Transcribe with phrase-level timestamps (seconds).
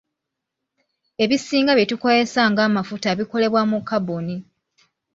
[1.23, 4.37] Ebisinga bye tukozesa ng'amafuta bikolebwa mu kaboni.